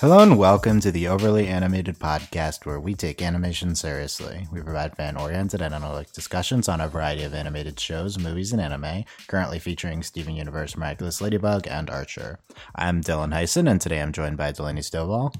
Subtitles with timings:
[0.00, 4.48] Hello and welcome to the Overly Animated Podcast, where we take animation seriously.
[4.50, 8.62] We provide fan oriented and analytic discussions on a variety of animated shows, movies, and
[8.62, 12.38] anime, currently featuring Steven Universe, Miraculous Ladybug, and Archer.
[12.74, 15.34] I'm Dylan Heisen, and today I'm joined by Delaney Stovall.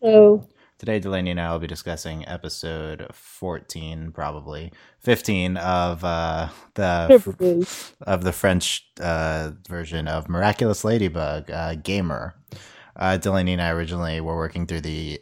[0.00, 0.48] Hello.
[0.78, 7.64] Today, Delaney and I will be discussing episode 14, probably 15 of uh, the
[8.00, 12.34] of the French uh, version of Miraculous Ladybug, uh, Gamer.
[12.98, 15.20] Uh, Delaney and I originally were working through the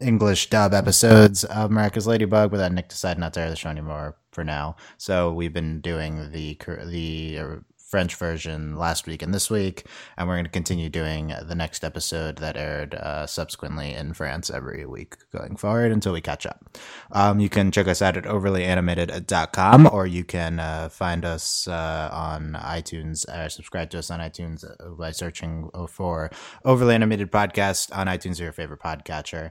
[0.00, 3.70] English dub episodes of Miraculous Ladybug, but then Nick decided not to air the show
[3.70, 4.76] anymore for now.
[4.98, 7.56] So we've been doing the the uh,
[7.92, 9.84] French version last week and this week,
[10.16, 14.48] and we're going to continue doing the next episode that aired uh, subsequently in France
[14.48, 16.70] every week going forward until we catch up.
[17.10, 22.08] Um, you can check us out at overlyanimated.com or you can uh, find us uh,
[22.10, 26.30] on iTunes or subscribe to us on iTunes uh, by searching for
[26.64, 29.50] Overly Animated Podcast on iTunes or your favorite podcatcher.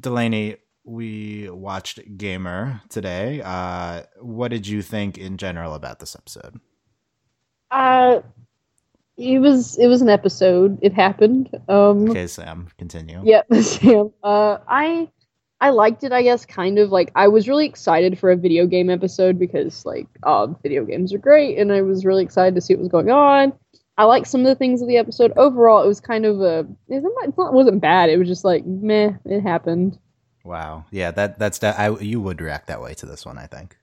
[0.00, 3.42] Delaney, we watched Gamer today.
[3.44, 6.58] Uh, what did you think in general about this episode?
[7.70, 8.20] Uh,
[9.16, 10.78] it was it was an episode.
[10.82, 11.48] It happened.
[11.68, 13.20] Um, okay, Sam, continue.
[13.24, 14.12] Yeah, Sam.
[14.22, 15.08] Uh, I
[15.60, 16.12] I liked it.
[16.12, 19.86] I guess kind of like I was really excited for a video game episode because
[19.86, 22.88] like uh, video games are great, and I was really excited to see what was
[22.90, 23.52] going on.
[23.98, 25.32] I like some of the things of the episode.
[25.36, 27.02] Overall, it was kind of a it
[27.34, 28.10] wasn't bad.
[28.10, 29.12] It was just like meh.
[29.24, 29.98] It happened.
[30.44, 30.84] Wow.
[30.90, 31.78] Yeah, that that's that.
[31.78, 33.38] I you would react that way to this one.
[33.38, 33.78] I think.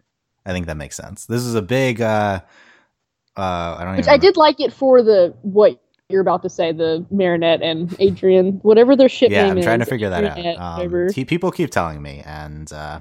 [0.45, 1.25] I think that makes sense.
[1.25, 2.01] This is a big.
[2.01, 2.41] uh
[3.37, 3.97] uh, I don't.
[3.97, 7.95] Which I did like it for the what you're about to say, the Marinette and
[7.99, 9.45] Adrian, whatever their ship name is.
[9.45, 10.81] yeah, I'm trying to figure that out.
[10.81, 12.99] Um, he, people keep telling me, and uh,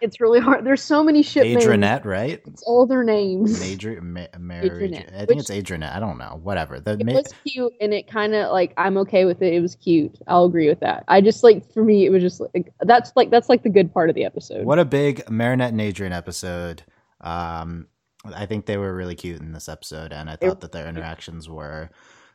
[0.00, 0.64] it's really hard.
[0.64, 2.04] There's so many ship Adrianette, names.
[2.04, 2.42] right?
[2.46, 3.60] It's all their names.
[3.62, 4.20] Adri- Ma-
[4.62, 5.94] Adrianette, I think Which, it's Adrianette.
[5.94, 6.40] I don't know.
[6.42, 6.80] Whatever.
[6.80, 9.52] The it ma- was cute, and it kind of like I'm okay with it.
[9.52, 10.18] It was cute.
[10.26, 11.04] I'll agree with that.
[11.08, 13.92] I just like for me, it was just like that's like that's like the good
[13.92, 14.64] part of the episode.
[14.64, 16.82] What a big Marinette and Adrian episode.
[17.20, 17.86] Um,
[18.24, 21.48] I think they were really cute in this episode, and I thought that their interactions
[21.48, 21.90] were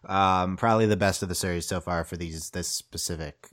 [0.06, 3.48] um, probably the best of the series so far for these this specific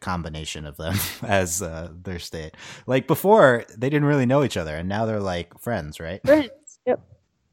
[0.00, 2.54] combination of them as uh, their state.
[2.86, 6.20] Like before, they didn't really know each other, and now they're like friends, right?
[6.24, 6.50] Friends.
[6.86, 7.00] Yep.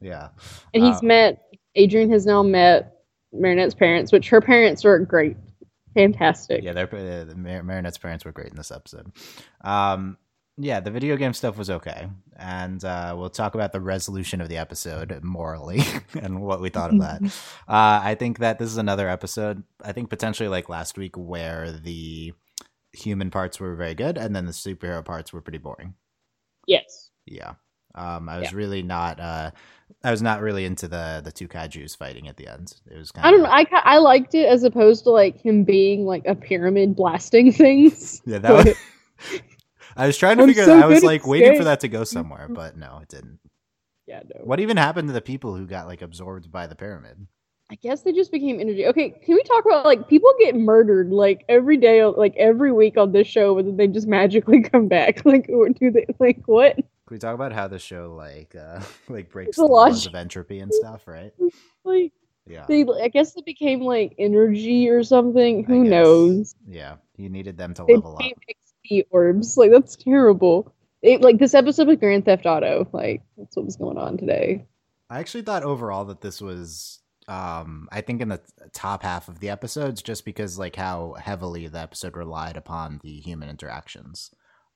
[0.01, 0.29] Yeah.
[0.73, 1.41] And he's um, met
[1.75, 2.97] Adrian has now met
[3.33, 5.37] Marinette's parents, which her parents are great,
[5.93, 6.63] fantastic.
[6.63, 9.11] Yeah, their uh, Marinette's parents were great in this episode.
[9.61, 10.17] Um,
[10.57, 14.49] yeah, the video game stuff was okay, and uh, we'll talk about the resolution of
[14.49, 15.81] the episode morally
[16.19, 17.21] and what we thought of that.
[17.67, 19.63] uh, I think that this is another episode.
[19.83, 22.33] I think potentially like last week where the
[22.91, 25.93] human parts were very good, and then the superhero parts were pretty boring.
[26.65, 27.11] Yes.
[27.27, 27.53] Yeah.
[27.93, 28.57] Um, I was yeah.
[28.57, 29.19] really not.
[29.19, 29.51] Uh,
[30.03, 32.73] I was not really into the the two kaiju's fighting at the end.
[32.89, 33.11] It was.
[33.11, 33.77] Kind of I don't know.
[33.81, 38.21] I I liked it as opposed to like him being like a pyramid blasting things.
[38.25, 39.41] Yeah, that was.
[39.97, 40.65] I was trying to I'm figure.
[40.65, 43.39] So I was like waiting for that to go somewhere, but no, it didn't.
[44.05, 44.45] Yeah, no.
[44.45, 47.27] What even happened to the people who got like absorbed by the pyramid?
[47.69, 48.85] I guess they just became energy.
[48.85, 52.95] Okay, can we talk about like people get murdered like every day, like every week
[52.97, 55.25] on this show, but then they just magically come back?
[55.25, 56.75] Like, or do they like what?
[56.75, 60.59] Can we talk about how the show like uh like breaks the laws of entropy
[60.59, 61.33] and stuff, right?
[61.83, 62.11] Like,
[62.45, 65.63] yeah, they I guess it became like energy or something.
[65.63, 66.53] Who knows?
[66.67, 68.25] Yeah, you needed them to level up
[69.11, 69.57] orbs.
[69.57, 70.73] Like that's terrible.
[71.01, 72.87] It, like this episode of Grand Theft Auto.
[72.91, 74.65] Like that's what was going on today.
[75.09, 78.41] I actually thought overall that this was um I think in the
[78.73, 83.19] top half of the episodes just because like how heavily the episode relied upon the
[83.19, 84.31] human interactions.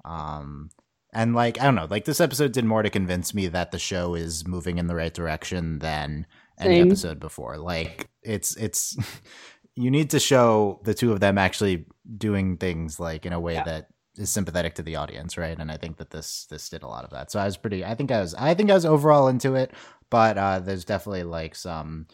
[0.05, 0.69] Um
[1.13, 3.79] and like I don't know, like this episode did more to convince me that the
[3.79, 6.25] show is moving in the right direction than
[6.59, 6.87] any Same.
[6.87, 7.57] episode before.
[7.57, 8.97] Like it's it's
[9.75, 11.85] you need to show the two of them actually
[12.17, 13.63] doing things like in a way yeah.
[13.63, 15.57] that is sympathetic to the audience, right?
[15.57, 17.31] And I think that this this did a lot of that.
[17.31, 17.85] So I was pretty.
[17.85, 18.33] I think I was.
[18.35, 19.71] I think I was overall into it,
[20.09, 22.07] but uh, there's definitely like some,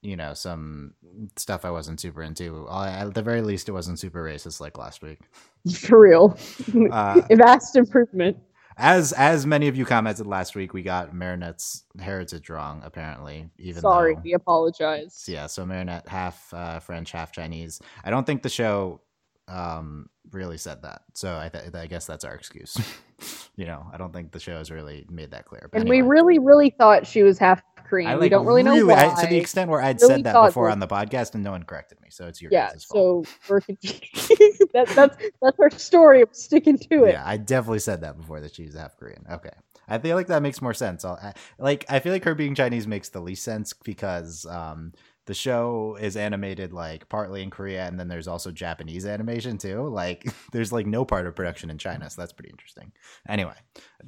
[0.00, 0.94] you know, some
[1.36, 2.68] stuff I wasn't super into.
[2.70, 5.18] at the very least, it wasn't super racist like last week.
[5.74, 6.38] For real,
[6.90, 8.36] uh, vast improvement.
[8.78, 12.80] As as many of you commented last week, we got Marinette's heritage wrong.
[12.84, 15.24] Apparently, even sorry, though, we apologize.
[15.28, 17.80] Yeah, so Marinette half uh, French, half Chinese.
[18.02, 19.02] I don't think the show
[19.48, 21.02] um, really said that.
[21.14, 22.76] So I, th- I guess that's our excuse.
[23.56, 25.68] you know, I don't think the show has really made that clear.
[25.70, 26.02] But and anyway.
[26.02, 27.62] we really, really thought she was half
[27.92, 28.10] Korean.
[28.10, 29.12] I, like, we don't really, really know why.
[29.14, 31.50] I, to the extent where I'd really said that before on the podcast and no
[31.50, 32.08] one corrected me.
[32.10, 32.70] So it's your yeah.
[32.78, 36.22] So we're that, that's that's our story.
[36.22, 37.12] of sticking to it.
[37.12, 39.26] Yeah, I definitely said that before that she's half Korean.
[39.30, 39.50] Okay.
[39.88, 41.04] I feel like that makes more sense.
[41.04, 44.92] I, like I feel like her being Chinese makes the least sense because um,
[45.26, 49.88] the show is animated like partly in Korea and then there's also Japanese animation too.
[49.88, 52.92] Like there's like no part of production in China, so that's pretty interesting.
[53.28, 53.54] Anyway,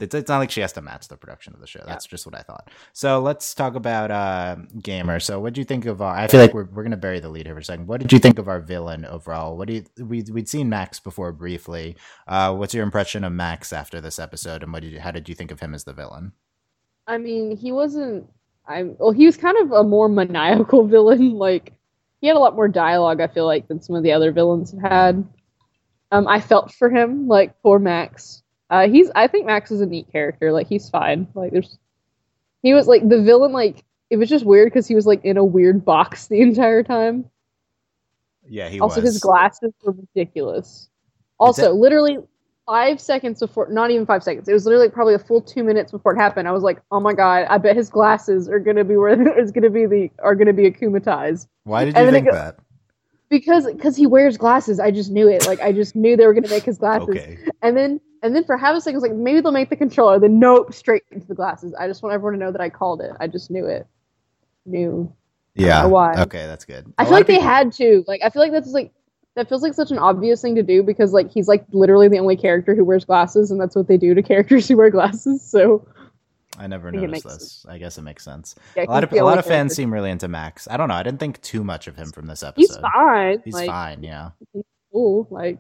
[0.01, 1.83] it's, it's not like she has to match the production of the show.
[1.87, 2.11] That's yeah.
[2.11, 2.71] just what I thought.
[2.93, 5.21] So let's talk about uh, Gamer.
[5.21, 6.17] So what do you think of our?
[6.17, 7.87] I feel like we're we're gonna bury the lead here for a second.
[7.87, 9.57] What did you think of our villain overall?
[9.57, 11.97] What do you we we'd seen Max before briefly.
[12.27, 15.29] Uh, what's your impression of Max after this episode, and what did you, how did
[15.29, 16.33] you think of him as the villain?
[17.07, 18.29] I mean, he wasn't
[18.67, 21.35] I'm well, he was kind of a more maniacal villain.
[21.35, 21.73] Like
[22.21, 23.21] he had a lot more dialogue.
[23.21, 25.29] I feel like than some of the other villains have had.
[26.11, 28.43] Um, I felt for him, like poor Max.
[28.71, 30.53] Uh, he's I think Max is a neat character.
[30.53, 31.27] Like he's fine.
[31.35, 31.79] Like there's,
[32.63, 33.53] he was like the villain.
[33.53, 36.83] Like it was just weird because he was like in a weird box the entire
[36.83, 37.29] time.
[38.47, 39.15] Yeah, he also was.
[39.15, 40.89] his glasses were ridiculous.
[41.39, 42.19] Also, that- literally
[42.67, 44.49] five seconds before, not even five seconds.
[44.49, 46.49] It was literally probably a full two minutes before it happened.
[46.49, 49.09] I was like, oh my god, I bet his glasses are gonna be where
[49.39, 51.49] it's gonna be the are gonna be akumatized.
[51.65, 52.59] Why did you think that?
[53.29, 54.79] Because because he wears glasses.
[54.81, 55.47] I just knew it.
[55.47, 57.09] Like I just knew they were gonna make his glasses.
[57.09, 57.39] okay.
[57.63, 59.77] And then and then for half a second, I was like, maybe they'll make the
[59.77, 60.19] controller.
[60.19, 61.75] Then nope, straight into the glasses.
[61.75, 63.11] I just want everyone to know that I called it.
[63.21, 63.87] I just knew it.
[64.67, 65.13] Knew.
[65.55, 65.85] Yeah.
[65.87, 66.15] Why?
[66.23, 66.93] Okay, that's good.
[66.99, 67.41] I feel like people...
[67.41, 68.05] they had to.
[68.07, 68.93] Like I feel like that's like
[69.35, 72.19] that feels like such an obvious thing to do because like he's like literally the
[72.19, 75.43] only character who wears glasses and that's what they do to characters who wear glasses
[75.43, 75.87] so
[76.59, 77.33] I never I noticed this.
[77.33, 77.67] Sense.
[77.69, 78.55] I guess it makes sense.
[78.77, 80.69] Yeah, a lot of a lot of fans seem really into Max.
[80.71, 80.95] I don't know.
[80.95, 82.75] I didn't think too much of him from this episode.
[82.75, 83.43] He's fine.
[83.45, 84.03] He's like, fine.
[84.03, 84.31] Yeah.
[84.53, 85.27] He's cool.
[85.31, 85.59] Like.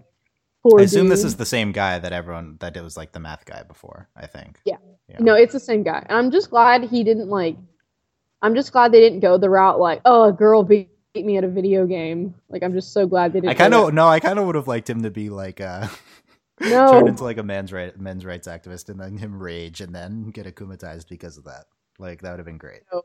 [0.66, 1.12] I assume dude.
[1.12, 4.08] this is the same guy that everyone that it was like the math guy before.
[4.16, 4.60] I think.
[4.64, 4.76] Yeah.
[5.08, 5.16] yeah.
[5.18, 7.56] No, it's the same guy, and I'm just glad he didn't like.
[8.40, 10.88] I'm just glad they didn't go the route like, oh, a girl beat
[11.22, 12.34] me at a video game.
[12.48, 13.50] Like I'm just so glad they didn't.
[13.50, 15.86] I kind of no, I kind of would have liked him to be like uh
[16.60, 19.94] no turn into like a men's right men's rights activist and then him rage and
[19.94, 21.66] then get akumatized because of that.
[21.98, 22.80] Like that would have been great.
[22.92, 23.02] No,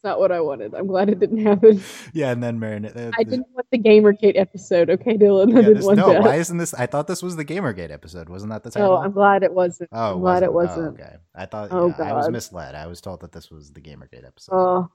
[0.00, 0.74] it's not what I wanted.
[0.74, 1.82] I'm glad it didn't happen.
[2.14, 2.96] Yeah, and then Marinette.
[2.96, 4.88] Uh, I didn't want the Gamergate episode.
[4.88, 5.52] Okay, Dylan.
[5.54, 6.22] Yeah, this, no, that.
[6.22, 6.72] why isn't this?
[6.72, 8.30] I thought this was the Gamergate episode.
[8.30, 8.92] Wasn't that the title?
[8.92, 9.90] Oh, I'm glad it wasn't.
[9.92, 10.98] Oh, I'm glad it wasn't.
[10.98, 11.68] Oh, okay, I thought.
[11.70, 12.06] Oh, yeah, God.
[12.06, 12.74] I was misled.
[12.74, 14.54] I was told that this was the Gamergate episode.
[14.54, 14.90] Oh,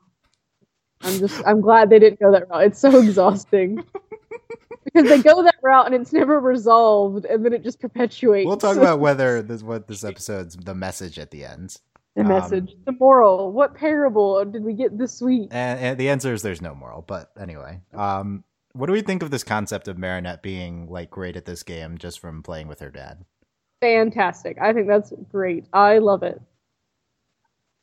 [1.06, 2.66] I'm just I'm glad they didn't go that route.
[2.66, 3.84] It's so exhausting.
[4.86, 8.48] because they go that route and it's never resolved and then it just perpetuates.
[8.48, 11.78] We'll talk about whether this what this episode's the message at the end.
[12.16, 13.52] The um, message, the moral.
[13.52, 15.50] What parable did we get this week?
[15.52, 17.02] And, and, the answer is there's no moral.
[17.02, 21.36] But anyway, um, what do we think of this concept of Marinette being like great
[21.36, 23.26] at this game just from playing with her dad?
[23.82, 24.58] Fantastic.
[24.62, 25.66] I think that's great.
[25.74, 26.42] I love it.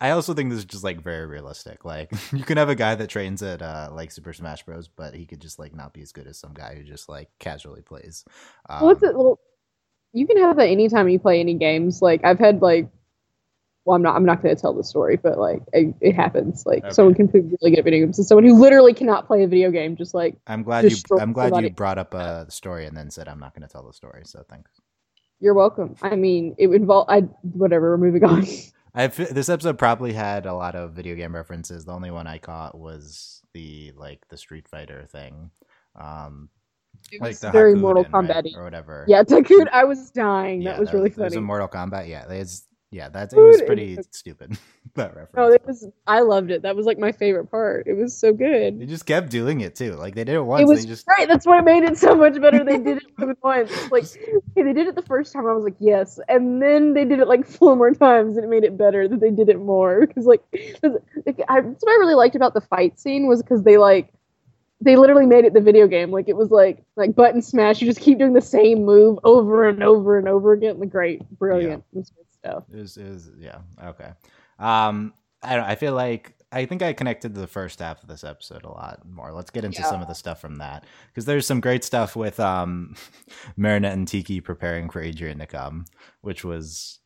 [0.03, 1.85] I also think this is just like very realistic.
[1.85, 5.15] Like you can have a guy that trains at uh, like Super Smash Bros, but
[5.15, 7.83] he could just like not be as good as some guy who just like casually
[7.83, 8.25] plays.
[8.69, 9.17] Um, What's it?
[9.17, 9.39] Well,
[10.13, 12.03] you can have that anytime you play any games.
[12.03, 12.89] Like I've had like,
[13.85, 14.17] well, I'm not.
[14.17, 16.67] I'm not going to tell the story, but like it, it happens.
[16.67, 16.93] Like okay.
[16.93, 19.47] someone can play really good at video games, and someone who literally cannot play a
[19.47, 20.37] video game just like.
[20.49, 20.97] I'm glad you.
[21.21, 21.69] I'm glad somebody.
[21.69, 24.23] you brought up a story and then said I'm not going to tell the story.
[24.25, 24.73] So thanks.
[25.39, 25.95] You're welcome.
[26.03, 27.09] I mean, it involved.
[27.09, 27.93] I whatever.
[27.93, 28.45] We're moving on.
[28.95, 31.85] I this episode probably had a lot of video game references.
[31.85, 35.51] The only one I caught was the like the Street Fighter thing.
[35.97, 36.51] Um,
[37.21, 38.55] like the very Hadouken, Mortal Kombat right?
[38.55, 39.05] or whatever.
[39.09, 40.63] Yeah, Takun, I was dying.
[40.63, 41.23] Yeah, that was that, really funny.
[41.23, 42.09] There's a Mortal Kombat.
[42.09, 44.59] Yeah, it's yeah, that's it was pretty stupid.
[44.97, 45.35] that reference.
[45.35, 45.89] No, it was.
[46.07, 46.61] I loved it.
[46.61, 47.87] That was like my favorite part.
[47.87, 48.79] It was so good.
[48.79, 49.95] They just kept doing it too.
[49.95, 50.61] Like they did it once.
[50.61, 51.09] It was just...
[51.09, 51.27] right.
[51.27, 52.63] That's what made it so much better.
[52.63, 53.73] They did it once.
[53.91, 55.47] Like okay, they did it the first time.
[55.47, 58.49] I was like, yes, and then they did it like four more times, and it
[58.49, 60.07] made it better that they did it more.
[60.07, 64.13] Because like, that's what I really liked about the fight scene was because they like
[64.83, 66.11] they literally made it the video game.
[66.11, 67.81] Like it was like like button smash.
[67.81, 70.79] You just keep doing the same move over and over and over again.
[70.79, 71.85] Like great, brilliant.
[71.95, 72.03] Yeah
[72.45, 72.65] stuff.
[72.73, 74.11] Is is yeah okay.
[74.59, 75.65] Um, I don't.
[75.65, 78.69] I feel like I think I connected to the first half of this episode a
[78.69, 79.33] lot more.
[79.33, 79.89] Let's get into yeah.
[79.89, 82.95] some of the stuff from that because there's some great stuff with um,
[83.57, 85.87] Marinette and Tikki preparing for Adrian to come,
[86.21, 86.99] which was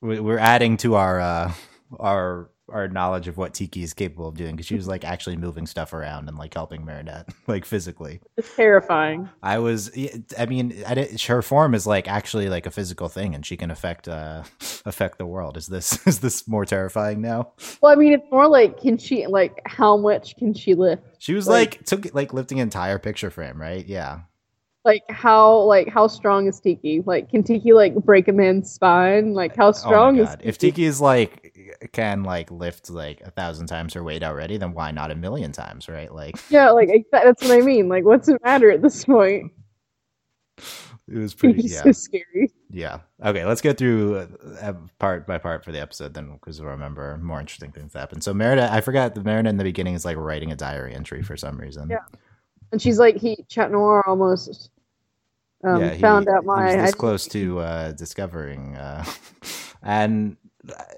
[0.00, 1.52] we're adding to our uh,
[1.98, 5.36] our our knowledge of what Tikki is capable of doing because she was like actually
[5.36, 8.20] moving stuff around and like helping Marinette like physically.
[8.36, 9.28] It's terrifying.
[9.42, 9.90] I was,
[10.38, 10.82] I mean,
[11.26, 14.44] her form is like actually like a physical thing, and she can affect uh
[14.86, 15.56] affect the world.
[15.56, 17.52] Is this is this more terrifying now?
[17.80, 21.02] Well, I mean, it's more like can she like how much can she lift?
[21.18, 23.86] She was like, like took like lifting an entire picture frame, right?
[23.86, 24.20] Yeah
[24.84, 27.02] like how like how strong is Tikki?
[27.06, 29.34] Like can Tikki like break a man's spine?
[29.34, 30.48] Like how oh strong oh is Tikki?
[30.48, 31.41] if Tikki is like
[31.92, 35.52] can like lift like a thousand times her weight already, then why not a million
[35.52, 36.12] times, right?
[36.12, 37.88] Like yeah, like that's what I mean.
[37.88, 39.52] Like what's the matter at this point?
[41.08, 42.52] it was pretty yeah so scary.
[42.70, 44.16] yeah okay let's get through
[44.60, 48.20] uh, part by part for the episode then because we'll remember more interesting things happen
[48.20, 51.22] so merida i forgot the merida in the beginning is like writing a diary entry
[51.22, 51.98] for some reason Yeah.
[52.70, 54.70] And she's like, he Chat Noir almost
[55.62, 56.98] um, yeah, he, found out he my was this identity.
[56.98, 59.04] close to uh, discovering, uh,
[59.82, 60.36] and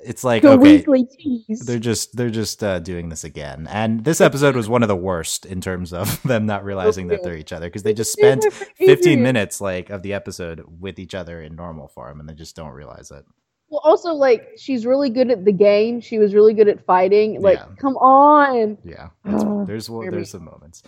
[0.05, 1.61] it's like the okay, weekly tease.
[1.61, 3.67] they're just they're just uh, doing this again.
[3.71, 7.23] And this episode was one of the worst in terms of them not realizing that
[7.23, 8.45] they're each other because they just spent
[8.77, 12.57] 15 minutes like of the episode with each other in normal form, and they just
[12.57, 13.25] don't realize it.
[13.71, 16.01] Well, also like she's really good at the game.
[16.01, 17.41] She was really good at fighting.
[17.41, 17.67] Like, Yeah.
[17.79, 18.77] come on.
[18.85, 19.09] Yeah,
[19.67, 20.09] there's me.
[20.11, 20.83] there's some moments.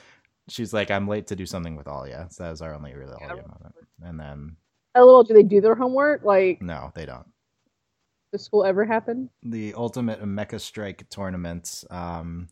[0.48, 3.16] She's like, "I'm late to do something with Alya." So that was our only real
[3.20, 3.28] Yeah.
[3.28, 3.74] Alya moment.
[4.02, 4.56] And then
[4.94, 6.24] LOL, do they do their homework?
[6.24, 7.26] Like, no, they don't.
[8.32, 9.30] Does school ever happen?
[9.42, 12.48] the ultimate mecha strike tournament um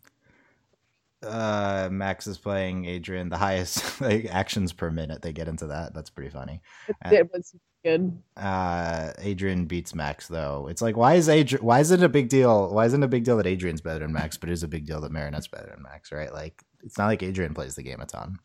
[1.23, 5.95] uh max is playing adrian the highest like actions per minute they get into that
[5.95, 6.61] that's pretty funny
[7.07, 8.17] It, it was good.
[8.37, 12.29] uh adrian beats max though it's like why is adrian why is it a big
[12.29, 14.63] deal why isn't it a big deal that adrian's better than max but it is
[14.63, 17.75] a big deal that marinette's better than max right like it's not like adrian plays
[17.75, 18.39] the game a ton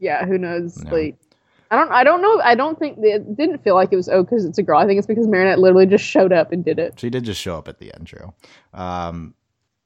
[0.00, 0.76] Yeah, who knows?
[0.82, 0.90] No.
[0.90, 1.16] Like,
[1.74, 2.40] I don't, I don't know.
[2.42, 4.78] I don't think it didn't feel like it was oh because it's a girl.
[4.78, 7.00] I think it's because Marinette literally just showed up and did it.
[7.00, 8.32] She did just show up at the end, true.
[8.72, 9.34] Um,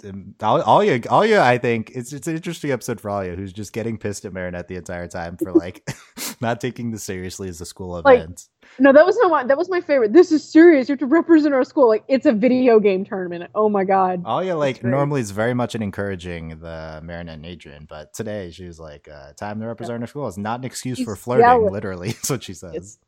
[0.03, 4.25] Alya, Alya, I think it's it's an interesting episode for Alya, who's just getting pissed
[4.25, 5.89] at Marinette the entire time for like
[6.41, 8.47] not taking this seriously as a school Like, event.
[8.79, 9.45] No, that was not my.
[9.45, 10.13] That was my favorite.
[10.13, 10.89] This is serious.
[10.89, 11.89] You have to represent our school.
[11.89, 13.51] Like it's a video game tournament.
[13.55, 14.23] Oh my god.
[14.23, 18.67] Alya, like normally, is very much in encouraging the Marinette and Adrian, but today she
[18.67, 21.45] was like, uh, "Time to represent our school." It's not an excuse for flirting.
[21.47, 21.73] jealous.
[21.73, 22.99] Literally, that's what she says.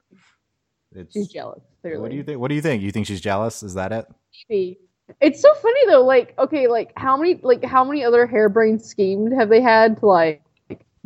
[0.93, 1.63] It's, She's jealous.
[1.83, 2.01] Clearly.
[2.01, 2.41] what do you think?
[2.41, 2.83] What do you think?
[2.83, 3.63] You think she's jealous?
[3.63, 4.07] Is that it?
[4.49, 4.81] Maybe.
[5.21, 6.05] It's so funny though.
[6.05, 10.07] Like, okay, like how many, like how many other harebrained schemes have they had to
[10.07, 10.43] like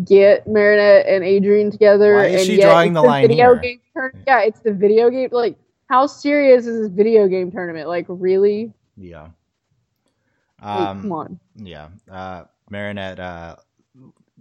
[0.04, 2.14] get Marinette and Adrian together?
[2.14, 3.56] Why is and she drawing it's the line video here?
[3.56, 5.28] Game turn- yeah, it's the video game.
[5.32, 5.56] Like,
[5.88, 7.88] how serious is this video game tournament?
[7.88, 8.72] Like, really?
[8.96, 9.28] Yeah.
[10.62, 11.40] Like, Um, come on.
[11.56, 11.88] Yeah.
[12.10, 13.56] Uh, Marinette uh,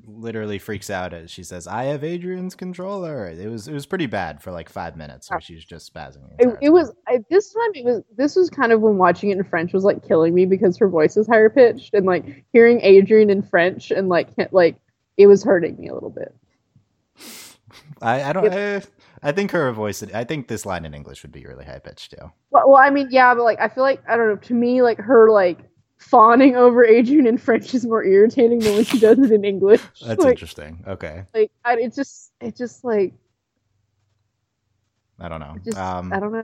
[0.06, 4.06] literally freaks out as she says, "I have Adrian's controller." It was it was pretty
[4.06, 6.30] bad for like five minutes where she's just spazzing.
[6.40, 7.72] It, it was I, this time.
[7.74, 10.46] It was this was kind of when watching it in French was like killing me
[10.46, 14.78] because her voice is higher pitched and like hearing Adrian in French and like like
[15.18, 16.36] it was hurting me a little bit.
[18.02, 18.52] I, I don't.
[18.52, 18.82] eh,
[19.22, 20.04] I think her voice.
[20.14, 22.32] I think this line in English would be really high pitched too.
[22.52, 24.36] Well, well, I mean, yeah, but like I feel like I don't know.
[24.36, 25.60] To me, like her like
[26.04, 29.82] fawning over Adrian in French is more irritating than when she does it in English.
[30.06, 30.84] That's like, interesting.
[30.88, 33.14] Okay, like I, it just it just like
[35.20, 35.56] I don't know.
[35.64, 36.44] just um, I don't know.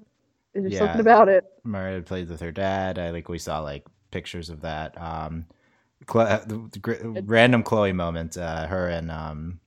[0.54, 0.80] There's yeah.
[0.80, 1.46] something about it.
[1.64, 2.98] Maria played with her dad.
[2.98, 5.00] I like we saw like pictures of that.
[5.00, 5.46] Um,
[6.06, 8.38] Chlo- uh, the, the random Chloe moment.
[8.38, 9.60] Uh, her and um,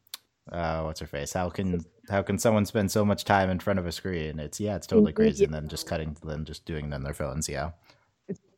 [0.50, 1.32] uh, what's her face?
[1.32, 4.40] How can how can someone spend so much time in front of a screen?
[4.40, 5.44] It's yeah, it's totally crazy.
[5.44, 7.48] And then just cutting to them just doing it on their phones.
[7.48, 7.70] Yeah,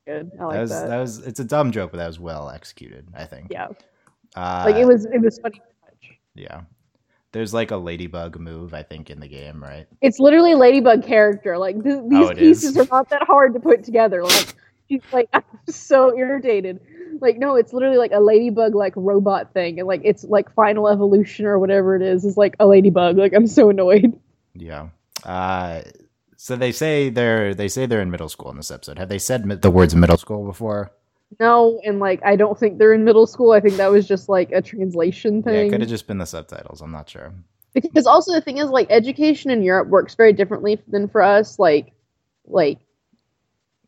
[0.06, 0.30] good.
[0.40, 0.88] I like that was that.
[0.88, 3.06] that was it's a dumb joke, but that was well executed.
[3.14, 3.48] I think.
[3.50, 3.68] yeah,
[4.36, 5.60] Uh, like it was it was funny.
[6.34, 6.62] Yeah.
[7.32, 9.86] There's like a ladybug move, I think, in the game, right?
[10.00, 11.58] It's literally a Ladybug character.
[11.58, 12.76] Like th- these Oh, pieces is?
[12.78, 14.22] are not that hard to put together.
[14.22, 14.54] Like
[14.88, 16.80] she's like I'm so irritated.
[17.20, 20.86] Like no, it's literally like a Ladybug like robot thing, and like it's like Final
[20.88, 23.16] Evolution or whatever it is is like a Ladybug.
[23.18, 24.18] Like I'm so annoyed.
[24.54, 24.88] Yeah.
[25.24, 25.82] Uh,
[26.44, 28.98] so they say they're they say they're in middle school in this episode.
[28.98, 30.92] Have they said mi- the words middle school before?
[31.40, 33.52] No, and like I don't think they're in middle school.
[33.52, 36.26] I think that was just like a translation Yeah, it could have just been the
[36.26, 36.82] subtitles.
[36.82, 37.32] I'm not sure.
[37.72, 41.58] because also the thing is like education in Europe works very differently than for us.
[41.58, 41.92] Like,
[42.44, 42.78] like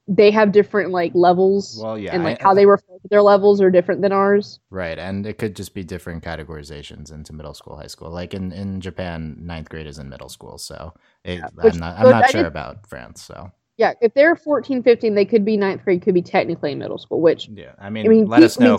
[0.09, 3.23] they have different like levels, Well, yeah, and like I- how they refer to their
[3.23, 4.61] levels are different than ours.
[4.71, 8.11] Right, and it could just be different categorizations into middle school, high school.
[8.11, 10.95] Like in, in Japan, ninth grade is in middle school, so
[11.25, 13.23] it, which- I'm not I'm not sure did- about France.
[13.23, 16.79] So Yeah, if they're 14, 15, they could be ninth grade, could be technically in
[16.79, 17.21] middle school.
[17.21, 18.79] Which yeah, I mean, I mean, let us know.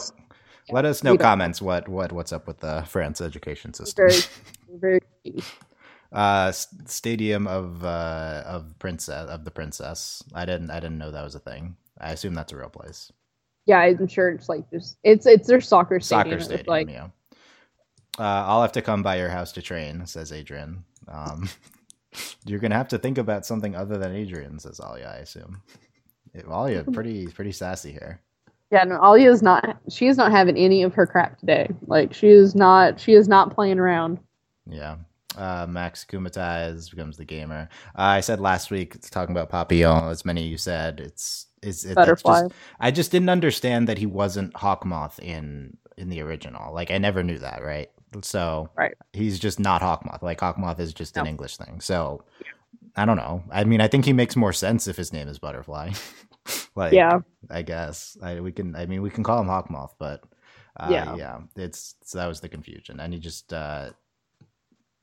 [0.71, 4.07] let us know comments what what what's up with the France education system.
[4.69, 5.43] very, very.
[6.11, 11.23] Uh stadium of uh of princess of the princess i didn't i didn't know that
[11.23, 13.11] was a thing i assume that's a real place
[13.65, 16.39] Yeah, I'm sure it's like just it's it's their soccer stadium.
[16.39, 17.07] soccer stadium like yeah
[18.19, 21.49] uh i'll have to come by your house to train says adrian um
[22.45, 25.61] you're gonna have to think about something other than adrian says alya i assume
[26.47, 28.21] alya pretty pretty sassy here
[28.69, 29.79] yeah, no, Alya's not.
[29.89, 31.69] She is not having any of her crap today.
[31.85, 32.99] Like she is not.
[32.99, 34.19] She is not playing around.
[34.69, 34.97] Yeah.
[35.37, 37.69] Uh, Max Kumatai becomes the gamer.
[37.97, 41.85] Uh, I said last week talking about Papillon, as many of you said, it's it's
[41.85, 42.41] it, Butterfly.
[42.41, 46.73] Just, I just didn't understand that he wasn't Hawkmoth in in the original.
[46.73, 47.89] Like I never knew that, right?
[48.23, 48.95] So Right.
[49.13, 50.21] he's just not Hawkmoth.
[50.23, 51.81] Like Hawkmoth is just an English thing.
[51.81, 52.23] So
[52.95, 53.43] I don't know.
[53.51, 55.91] I mean, I think he makes more sense if his name is Butterfly.
[56.75, 57.19] like, yeah.
[57.49, 58.75] I guess I, we can.
[58.75, 60.23] I mean, we can call him Hawkmoth, but
[60.79, 61.39] uh, yeah, Yeah.
[61.55, 63.53] It's so that was the confusion, and he just.
[63.53, 63.91] uh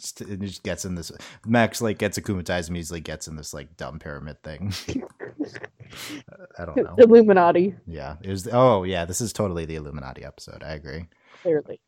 [0.04, 1.10] just, it just gets in this
[1.46, 4.72] Max like gets akumatized immediately gets in this like dumb pyramid thing.
[6.58, 6.94] I don't know.
[6.98, 8.48] Illuminati, Yeah, it was.
[8.50, 10.62] Oh, yeah, this is totally the Illuminati episode.
[10.62, 11.06] I agree.
[11.42, 11.80] clearly.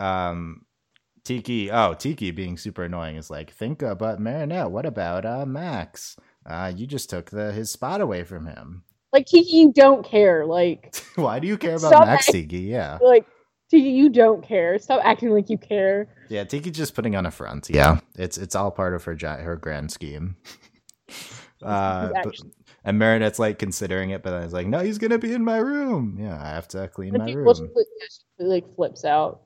[0.00, 0.62] Um,
[1.24, 1.70] Tikki.
[1.70, 4.70] Oh, Tikki being super annoying is like, think about Marinette.
[4.70, 6.16] What about uh Max?
[6.46, 8.84] Uh, you just took the his spot away from him.
[9.12, 10.44] Like Tikki, you don't care.
[10.44, 12.26] Like, Why do you care about Max.
[12.26, 12.60] Tikki?
[12.60, 13.24] Yeah, like
[13.74, 14.78] Tikki, you don't care.
[14.78, 16.06] Stop acting like you care.
[16.28, 16.44] yeah.
[16.44, 17.68] Tikki's just putting on a front.
[17.70, 20.36] Yeah, it's it's all part of her her grand scheme.
[21.62, 22.34] Uh, but-
[22.84, 25.56] and Marinette's like considering it, but then it's like, no, he's gonna be in my
[25.56, 26.18] room.
[26.20, 27.70] Yeah, I have to clean my room.
[28.38, 29.40] she, like flips out.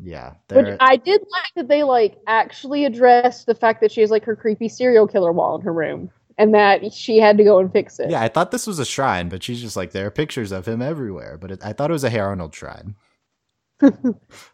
[0.00, 4.10] Yeah, Which I did like that they like actually addressed the fact that she has
[4.10, 7.60] like her creepy serial killer wall in her room, and that she had to go
[7.60, 8.10] and fix it.
[8.10, 10.66] Yeah, I thought this was a shrine, but she's just like there are pictures of
[10.66, 11.38] him everywhere.
[11.40, 12.96] But it, I thought it was a Hey Arnold shrine.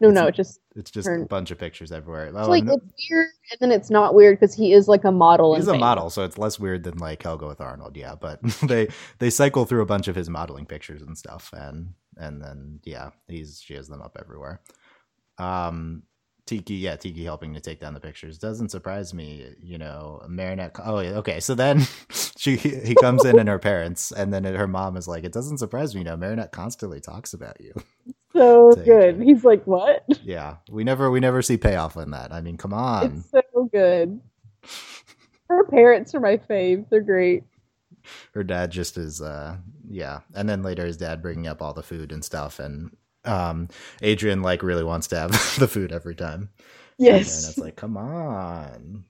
[0.01, 2.27] No, no, it just It's just a bunch of pictures everywhere.
[2.27, 5.03] it's Oh, like and it's weird, and then it's not weird because he is like
[5.03, 5.55] a model.
[5.55, 5.79] he's a famous.
[5.81, 7.95] model, so it's less weird than like Helga with Arnold.
[7.97, 8.87] Yeah, but they
[9.19, 13.09] they cycle through a bunch of his modeling pictures and stuff, and and then yeah,
[13.27, 14.61] he's she has them up everywhere.
[15.37, 16.03] Um,
[16.45, 19.53] Tikki, yeah, Tikki helping to take down the pictures doesn't surprise me.
[19.61, 20.75] You know, Marinette.
[20.83, 21.39] Oh, yeah, okay.
[21.39, 21.85] So then
[22.37, 25.59] she he comes in and her parents, and then her mom is like, "It doesn't
[25.59, 26.01] surprise me.
[26.01, 27.73] You know, Marinette constantly talks about you."
[28.39, 29.21] So good.
[29.21, 30.05] He's like, what?
[30.23, 32.31] Yeah, we never we never see payoff in that.
[32.31, 33.17] I mean, come on.
[33.17, 34.19] It's so good.
[35.49, 36.89] Her parents are my fave.
[36.89, 37.43] They're great.
[38.33, 39.57] Her dad just is uh
[39.89, 40.19] yeah.
[40.33, 43.67] And then later his dad bringing up all the food and stuff and um
[44.01, 46.49] Adrian like really wants to have the food every time.
[46.97, 49.05] Yes, and it's like, "Come on."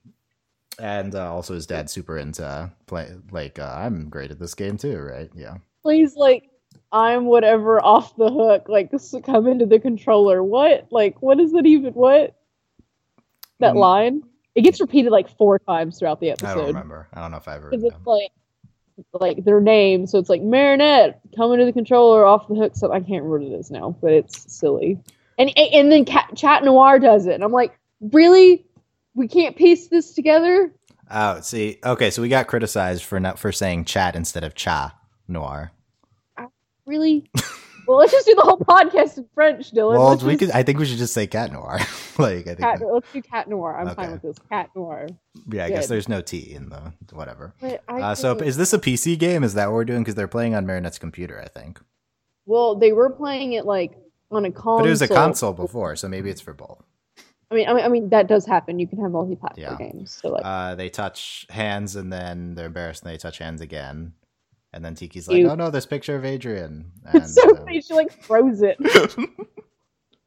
[0.78, 4.78] And uh, also his dad's super into play like uh, I'm great at this game
[4.78, 5.30] too, right?
[5.34, 5.56] Yeah.
[5.82, 6.48] Please, like,
[6.92, 8.68] I'm whatever off the hook.
[8.68, 8.90] Like,
[9.24, 10.42] come into the controller.
[10.42, 10.88] What?
[10.90, 11.92] Like, what is that even?
[11.94, 12.36] What?
[13.60, 13.78] That Mm.
[13.78, 14.22] line?
[14.54, 16.48] It gets repeated like four times throughout the episode.
[16.48, 17.08] I don't remember.
[17.14, 18.32] I don't know if I ever Because it's like,
[19.12, 20.06] like their name.
[20.06, 22.72] So it's like Marinette coming to the controller off the hook.
[22.74, 24.98] So I can't remember what it is now, but it's silly.
[25.38, 28.66] And and then Cat, Chat Noir does it, and I'm like, really?
[29.14, 30.72] We can't piece this together.
[31.10, 31.78] Oh, see.
[31.84, 35.72] Okay, so we got criticized for not for saying chat instead of cha noir.
[36.90, 37.30] Really?
[37.86, 39.92] well, let's just do the whole podcast in French, Dylan.
[39.98, 41.78] Well, let's we just- could I think we should just say cat noir.
[42.18, 43.76] like I think Cat, let's do Cat Noir.
[43.78, 43.94] I'm Okay.
[43.94, 44.36] fine with this.
[44.48, 45.06] Cat Noir.
[45.50, 47.54] Yeah, I guess there's no T in the whatever.
[47.88, 49.44] Uh, so is this a PC game?
[49.44, 50.02] Is that what we're doing?
[50.02, 51.80] Because they're playing on Marinette's computer, I think.
[52.46, 53.92] well, they were playing it like
[54.32, 54.78] on a console.
[54.80, 56.84] But it was a console before, so maybe it's for both.
[57.50, 58.78] I mean, I mean, I mean that does happen.
[58.78, 59.76] You can have multi-platform Yeah.
[59.76, 60.18] games.
[60.22, 64.12] So like, Uh, they touch hands and then they're embarrassed and they touch hands again.
[64.72, 65.50] And then Tikki's like, Cute.
[65.50, 67.80] "Oh no, this picture of Adrian." And, so uh, funny.
[67.80, 68.76] She like throws it.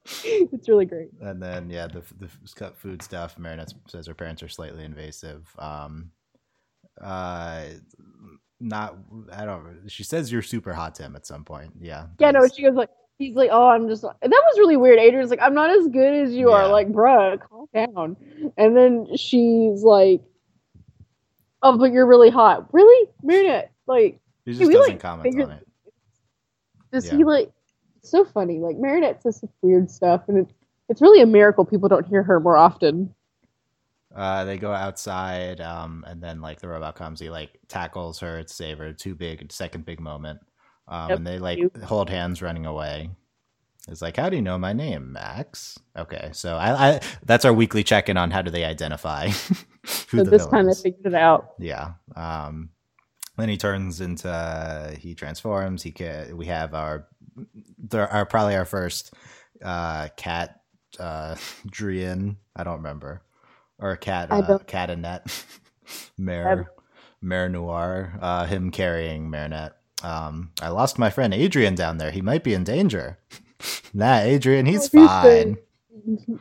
[0.06, 1.10] it's really great.
[1.21, 2.27] and then yeah, the the
[2.75, 3.39] food stuff.
[3.39, 5.47] Marinette says her parents are slightly invasive.
[5.58, 6.12] Um,
[7.01, 7.63] uh,
[8.60, 8.97] not
[9.32, 9.84] I don't.
[9.88, 11.71] She says you're super hot to him at some point.
[11.79, 12.08] Yeah.
[12.19, 12.45] Yeah, no.
[12.53, 14.01] She goes like, he's like, oh, I'm just.
[14.01, 14.99] That was really weird.
[14.99, 16.56] Adrian's like, I'm not as good as you Yeah.
[16.58, 16.67] are.
[16.67, 18.17] Like, bruh, calm down.
[18.58, 20.21] And then she's like,
[21.62, 22.67] oh, but you're really hot.
[22.73, 23.71] Really, Marinette?
[23.88, 25.67] Like, He just doesn't like, comment on it.
[26.91, 27.17] does Yeah.
[27.17, 27.51] he like?
[27.97, 28.60] It's so funny.
[28.60, 30.53] Like Marinette says such weird stuff, and it's
[30.89, 33.13] it's really a miracle people don't hear her more often.
[34.13, 38.43] Uh, they go outside, um, and then like the robot comes, he like tackles her
[38.43, 38.93] to save her.
[38.93, 40.39] Too big, second big moment.
[40.88, 43.10] Um, Yep, and they like hold hands running away.
[43.88, 45.77] It's like, how do you know my name, Max?
[45.97, 49.27] Okay, so I, I that's our weekly check in on how do they identify
[50.10, 51.53] who So the this time I figured it out.
[51.60, 51.93] Yeah.
[52.15, 52.69] Um,
[53.38, 55.84] then he turns into he transforms.
[55.84, 56.38] He can.
[56.38, 57.08] We have our
[57.78, 59.13] there are probably our first
[59.63, 60.62] uh cat
[61.00, 61.36] uh
[61.67, 62.38] Drian.
[62.56, 63.24] I don't remember
[63.80, 65.46] or cat uh, cat Annette
[66.17, 66.72] Mare
[67.22, 68.17] Mare Noir.
[68.22, 69.74] Uh, him carrying Marinette.
[70.02, 72.12] Um, I lost my friend Adrian down there.
[72.12, 73.19] He might be in danger.
[73.93, 75.58] nah, Adrian, he's he's fine.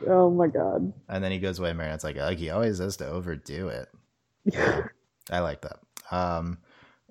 [0.07, 0.93] oh my god.
[1.07, 1.73] And then he goes away.
[1.73, 3.89] Marinette's like, like he always has to overdo it.
[4.45, 4.87] Yeah,
[5.29, 5.79] I like that.
[6.11, 6.59] Um,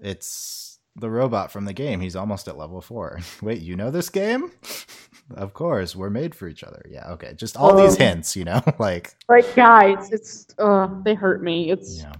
[0.03, 2.01] it's the robot from the game.
[2.01, 3.21] He's almost at level four.
[3.43, 4.53] Wait, you know this game?
[5.35, 6.83] of course, we're made for each other.
[6.91, 7.35] Yeah, okay.
[7.35, 11.71] Just all these Um, hints, you know, like Like guys, it's uh they hurt me.
[11.71, 12.13] It's yeah,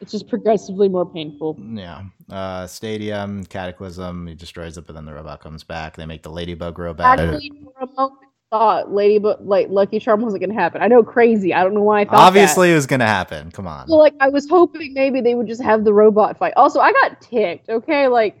[0.00, 1.58] it's just progressively more painful.
[1.58, 2.04] yeah.
[2.30, 4.26] Uh, Stadium Cataclysm.
[4.26, 5.96] He destroys it, but then the robot comes back.
[5.96, 7.20] They make the Ladybug robot.
[7.20, 10.82] Actually, for a moment, thought Lady but like Lucky Charm wasn't gonna happen.
[10.82, 11.52] I know crazy.
[11.52, 12.72] I don't know why I thought Obviously, that.
[12.72, 13.50] it was gonna happen.
[13.50, 13.86] Come on.
[13.88, 16.54] Well, like I was hoping maybe they would just have the robot fight.
[16.56, 17.68] Also, I got ticked.
[17.68, 18.38] Okay, like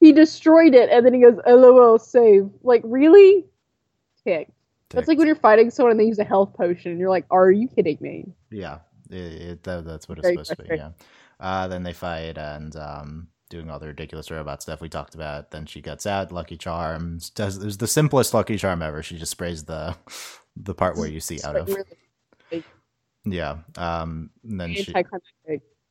[0.00, 3.44] he destroyed it, and then he goes, "LOL, save." Like really,
[4.24, 4.52] ticked.
[4.90, 7.26] That's like when you're fighting someone and they use a health potion, and you're like,
[7.30, 8.78] "Are you kidding me?" Yeah,
[9.10, 10.76] it, it, that, that's what it's Very supposed to be.
[10.76, 10.90] Yeah.
[11.40, 15.50] Uh, then they fight and um, doing all the ridiculous robot stuff we talked about.
[15.50, 16.32] Then she gets out.
[16.32, 17.56] Lucky Charms does.
[17.58, 19.02] It was the simplest Lucky Charm ever.
[19.02, 19.96] She just sprays the
[20.56, 21.68] the part where you see out of.
[21.68, 22.64] Really
[23.24, 23.58] Yeah.
[23.76, 24.30] Um.
[24.44, 24.92] And then she.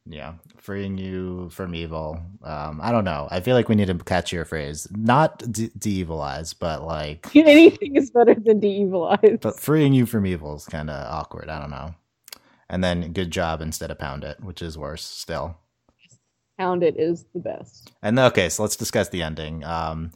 [0.09, 2.21] Yeah, freeing you from evil.
[2.41, 3.27] Um, I don't know.
[3.29, 4.87] I feel like we need a catchier phrase.
[4.91, 9.39] Not de- de-evilize, but like, Anything is better than de-evil eyes.
[9.41, 11.49] but freeing you from evil is kind of awkward.
[11.49, 11.93] I don't know.
[12.69, 15.57] And then good job instead of pound it, which is worse still.
[16.57, 17.91] Pound it is the best.
[18.01, 19.63] And okay, so let's discuss the ending.
[19.63, 20.11] Um,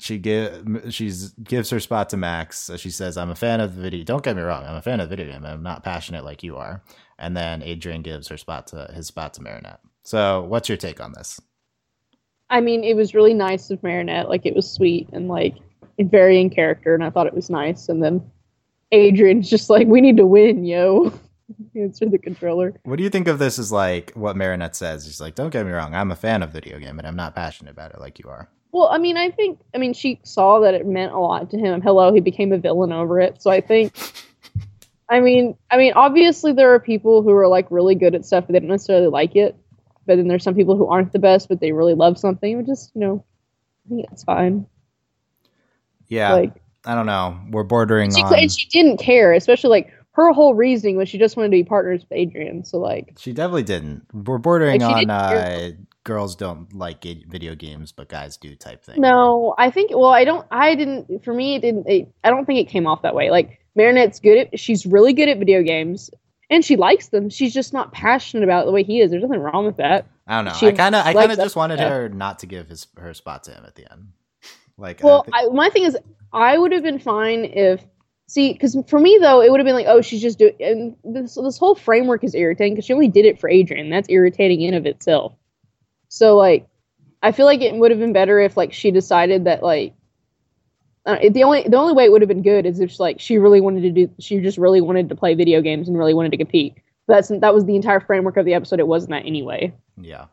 [0.00, 2.70] she give she's gives her spot to Max.
[2.76, 4.04] She says, "I'm a fan of the video.
[4.04, 5.44] Don't get me wrong, I'm a fan of the video game.
[5.44, 6.82] I'm not passionate like you are."
[7.18, 9.80] And then Adrian gives her spot to his spot to Marinette.
[10.02, 11.40] So, what's your take on this?
[12.48, 14.28] I mean, it was really nice of Marinette.
[14.28, 15.56] Like, it was sweet and like
[15.98, 17.88] very in character, and I thought it was nice.
[17.88, 18.22] And then
[18.92, 21.12] Adrian's just like, "We need to win, yo."
[21.76, 22.74] Answer the controller.
[22.84, 23.58] What do you think of this?
[23.58, 25.04] As like what Marinette says?
[25.04, 27.16] She's like, "Don't get me wrong, I'm a fan of the video game, but I'm
[27.16, 30.20] not passionate about it like you are." Well, I mean, I think, I mean, she
[30.22, 31.80] saw that it meant a lot to him.
[31.80, 33.42] Hello, he became a villain over it.
[33.42, 33.92] So I think,
[35.08, 38.46] I mean, I mean, obviously there are people who are like really good at stuff,
[38.46, 39.56] but they don't necessarily like it.
[40.06, 42.58] But then there's some people who aren't the best, but they really love something.
[42.58, 43.24] Which is, you know,
[43.86, 44.66] I think that's fine.
[46.06, 47.38] Yeah, Like, I don't know.
[47.50, 48.34] We're bordering she, on.
[48.34, 49.92] and she didn't care, especially like
[50.26, 52.64] her whole reasoning was she just wanted to be partners with Adrian.
[52.64, 54.04] So like, She definitely didn't.
[54.12, 55.70] We're bordering Like, on uh,
[56.04, 59.00] girls don't like video games, but guys do type thing.
[59.00, 59.90] No, I think.
[59.90, 60.46] Well, I don't.
[60.50, 61.24] I didn't.
[61.24, 61.88] For me, it didn't.
[61.88, 63.30] It, I don't think it came off that way.
[63.30, 64.58] Like Marinette's good at.
[64.58, 66.10] She's really good at video games,
[66.48, 67.30] and she likes them.
[67.30, 69.10] She's just not passionate about it the way he is.
[69.10, 70.06] There's nothing wrong with that.
[70.26, 70.52] I don't know.
[70.52, 71.90] She I kind of, I kind of just wanted stuff.
[71.90, 74.12] her not to give his her spot to him at the end.
[74.78, 75.98] Like, Well, I think, I, my thing is,
[76.32, 77.84] I would have been fine if.
[78.30, 80.54] See, because for me though, it would have been like, oh, she's just doing.
[80.60, 83.90] And this this whole framework is irritating because she only did it for Adrian.
[83.90, 85.32] That's irritating in of itself.
[86.10, 86.68] So like,
[87.24, 89.94] I feel like it would have been better if like she decided that like.
[91.04, 93.18] Uh, it- the only the only way it would have been good is if like
[93.18, 96.14] she really wanted to do she just really wanted to play video games and really
[96.14, 96.76] wanted to compete.
[97.08, 98.78] That's that was the entire framework of the episode.
[98.78, 99.74] It wasn't that anyway.
[100.00, 100.26] yeah.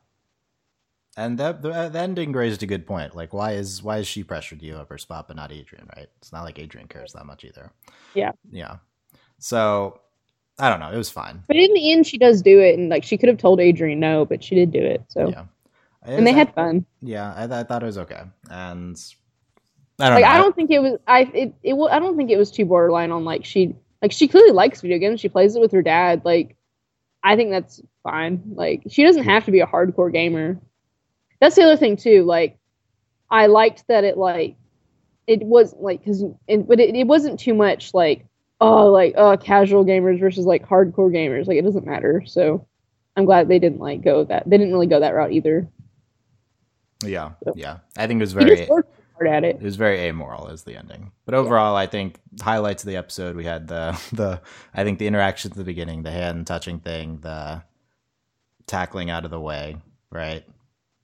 [1.18, 3.16] And that the, uh, the ending raised a good point.
[3.16, 5.90] Like, why is why is she pressured you of her spot, but not Adrian?
[5.98, 6.08] Right?
[6.20, 7.72] It's not like Adrian cares that much either.
[8.14, 8.34] Yeah.
[8.52, 8.78] Yeah.
[9.40, 10.00] So,
[10.60, 10.92] I don't know.
[10.92, 11.42] It was fine.
[11.48, 14.00] But in the end, she does do it, and like she could have told Adrian
[14.00, 15.02] no, but she did do it.
[15.08, 15.46] So Yeah.
[16.04, 16.86] and they had fun.
[17.02, 18.96] Yeah, I, I thought it was okay, and
[20.00, 20.30] I don't like know.
[20.30, 23.12] I don't think it was I it, it I don't think it was too borderline
[23.12, 25.20] on like she like she clearly likes video games.
[25.20, 26.24] She plays it with her dad.
[26.26, 26.56] Like
[27.24, 28.44] I think that's fine.
[28.54, 30.60] Like she doesn't have to be a hardcore gamer.
[31.40, 32.24] That's the other thing too.
[32.24, 32.58] Like
[33.30, 34.56] I liked that it like
[35.28, 38.26] it wasn't like because it, but it, it wasn't too much like
[38.62, 41.48] oh like uh casual gamers versus like hardcore gamers.
[41.48, 42.24] Like it doesn't matter.
[42.26, 42.66] So
[43.16, 45.68] I'm glad they didn't like go that they didn't really go that route either.
[47.04, 47.78] Yeah, So- yeah.
[47.96, 48.86] I think it was very hard
[49.28, 49.58] at it.
[49.58, 51.12] it was very amoral as the ending.
[51.26, 54.42] But overall, I think highlights of the episode we had the the
[54.74, 57.62] I think the interaction at the beginning, the hand touching thing, the
[58.66, 59.78] tackling out of the way,
[60.12, 60.44] right?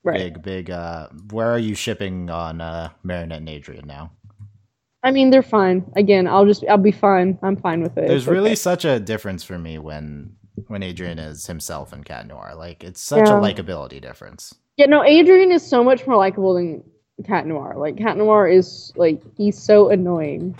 [0.04, 0.18] Right.
[0.34, 0.70] Big big.
[0.70, 4.12] uh Where are you shipping on uh Marinette and Adrian now?
[5.02, 5.84] I mean, they're fine.
[5.96, 7.38] Again, I'll just I'll be fine.
[7.42, 8.06] I'm fine with it.
[8.08, 8.54] There's It's really okay.
[8.56, 10.36] such a difference for me when
[10.68, 12.54] when Adrian is himself and Cat Noir.
[12.56, 13.38] Like it's such Yeah.
[13.38, 14.54] a likability difference.
[14.76, 14.86] yeah.
[14.86, 16.84] No, Adrian is so much more likable than
[17.26, 17.74] Cat Noir.
[17.76, 20.54] Like Cat Noir is like he's so annoying.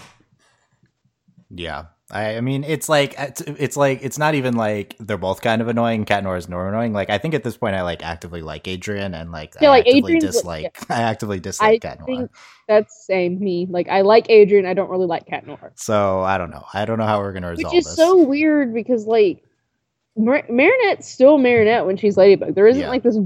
[1.51, 1.85] Yeah.
[2.11, 5.63] I, I mean, it's like it's, it's like it's not even like they're both kind
[5.63, 6.05] of annoying.
[6.05, 6.93] Cat Noir is more annoying.
[6.93, 9.73] Like I think at this point, I like actively like Adrian, and like Yeah, I
[9.79, 10.85] like, actively Adrian's- dislike.
[10.91, 12.29] I actively dislike Cat Noir.
[12.69, 13.67] that's same me.
[13.71, 14.67] Like I like Adrian.
[14.67, 16.65] I don't really like Cat Noir, So I don't know.
[16.75, 17.97] I don't know how we're gonna which resolve is this.
[17.97, 19.43] so weird because like
[20.17, 22.55] Mar- Marinette's still Marinette when she's Ladybug.
[22.55, 22.89] There isn't Yeah.
[22.91, 23.17] like this.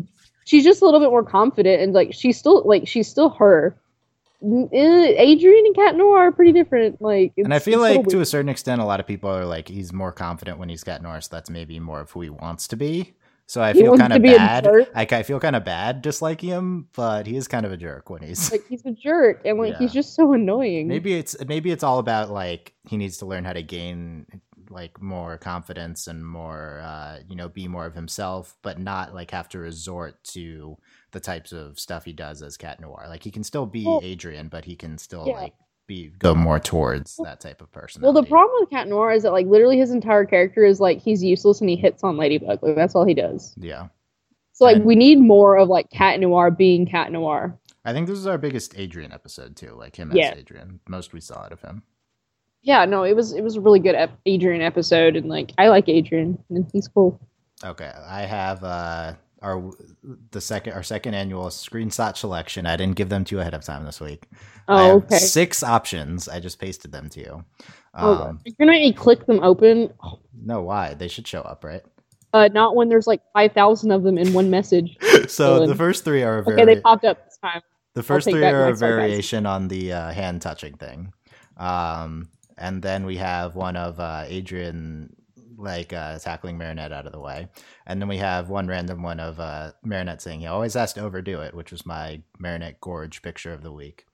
[0.44, 3.76] She's just a little bit more confident and like she's still like she's still her.
[4.40, 7.02] Eh, Adrian and Cat Noir are pretty different.
[7.02, 9.30] Like, and I feel it's so like to a certain extent, a lot of people
[9.30, 11.20] are like, he's more confident when he's Cat Noir.
[11.20, 13.14] So that's maybe more of who he wants to be.
[13.46, 14.66] So I He feel kind of bad.
[14.94, 18.10] I, I feel kind of bad disliking him, but he is kind of a jerk
[18.10, 18.52] when he's.
[18.52, 20.86] like he's a jerk and like he's just so annoying.
[20.86, 24.26] maybe it's maybe it's all about like he needs to learn how to gain
[24.70, 29.30] like more confidence and more uh you know be more of himself but not like
[29.30, 30.76] have to resort to
[31.12, 34.00] the types of stuff he does as cat noir like he can still be Well,
[34.02, 35.32] adrian but he can still yeah.
[35.34, 35.54] like
[35.86, 38.02] be go more towards that type of person.
[38.02, 41.00] Well, the problem with Cat Noir is that like literally his entire character is like
[41.00, 42.62] he's useless and he hits on Ladybug.
[42.62, 43.54] Like that's all he does.
[43.56, 43.86] Yeah.
[44.52, 47.58] So like And- we need more of like Cat Noir being Cat Noir.
[47.86, 49.72] I think this is our biggest Adrian episode too.
[49.74, 50.32] Like him Yeah.
[50.32, 50.80] as Adrian.
[50.86, 51.82] Most we saw out of him.
[52.60, 55.68] Yeah, no, it was it was a really good ep- Adrian episode, and like I
[55.68, 57.18] like Adrian, and he's cool.
[57.64, 59.70] Okay, I have uh our
[60.30, 62.66] the second our second annual screenshot selection.
[62.66, 64.24] I didn't give them to you ahead of time this week.
[64.68, 65.16] Oh, okay.
[65.18, 66.28] Six options.
[66.28, 67.44] I just pasted them to you.
[67.94, 69.92] Oh, Um, you're gonna make click them open.
[70.42, 70.94] no, why?
[70.94, 71.82] They should show up, right?
[72.32, 74.96] Uh, not when there's like five thousand of them in one message.
[75.28, 77.60] So the first three are very Okay, they popped up this time.
[77.94, 81.12] The first three are a variation on the uh, hand touching thing.
[81.56, 85.14] Um, and then we have one of uh, Adrian
[85.58, 87.48] like uh, tackling Marinette out of the way.
[87.86, 91.02] And then we have one random one of uh, Marinette saying he always has to
[91.02, 94.06] overdo it, which was my Marinette Gorge picture of the week.